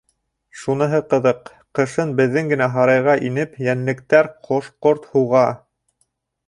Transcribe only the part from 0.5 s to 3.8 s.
Шуныһы ҡыҙыҡ: ҡышын беҙҙең генә һарайға инеп